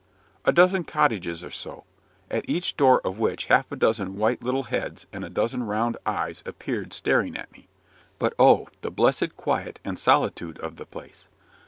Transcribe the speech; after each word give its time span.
"A 0.45 0.51
dozen 0.51 0.83
cottages 0.83 1.43
or 1.43 1.51
so, 1.51 1.83
at 2.31 2.49
each 2.49 2.75
door 2.75 3.01
of 3.05 3.19
which 3.19 3.45
half 3.45 3.71
a 3.71 3.75
dozen 3.75 4.15
white 4.17 4.41
little 4.43 4.63
heads 4.63 5.05
and 5.13 5.23
a 5.23 5.29
dozen 5.29 5.61
round 5.61 5.95
eyes 6.07 6.41
appeared 6.43 6.91
staring 6.91 7.37
at 7.37 7.51
me. 7.51 7.67
But 8.17 8.33
oh, 8.39 8.67
the 8.81 8.89
blessed 8.89 9.37
quiet 9.37 9.79
and 9.85 9.99
solitude 9.99 10.57
of 10.57 10.77
the 10.77 10.87
place! 10.87 11.29